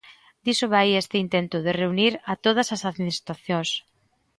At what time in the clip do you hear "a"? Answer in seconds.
2.31-2.33